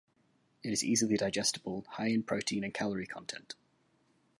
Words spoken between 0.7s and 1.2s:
is easily